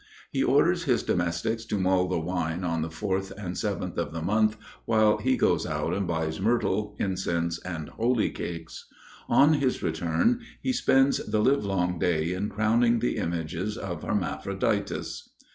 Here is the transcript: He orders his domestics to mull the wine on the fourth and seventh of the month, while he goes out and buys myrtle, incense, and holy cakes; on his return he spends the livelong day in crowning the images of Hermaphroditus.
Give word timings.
He 0.31 0.41
orders 0.43 0.85
his 0.85 1.03
domestics 1.03 1.63
to 1.65 1.77
mull 1.77 2.07
the 2.07 2.19
wine 2.19 2.63
on 2.63 2.81
the 2.81 2.89
fourth 2.89 3.31
and 3.37 3.55
seventh 3.55 3.99
of 3.99 4.13
the 4.13 4.21
month, 4.23 4.57
while 4.85 5.17
he 5.19 5.37
goes 5.37 5.63
out 5.63 5.93
and 5.93 6.07
buys 6.07 6.39
myrtle, 6.41 6.95
incense, 6.97 7.59
and 7.59 7.87
holy 7.87 8.31
cakes; 8.31 8.85
on 9.29 9.53
his 9.53 9.83
return 9.83 10.39
he 10.59 10.73
spends 10.73 11.17
the 11.27 11.39
livelong 11.43 11.99
day 11.99 12.33
in 12.33 12.49
crowning 12.49 12.97
the 12.97 13.17
images 13.17 13.77
of 13.77 14.01
Hermaphroditus. 14.01 15.29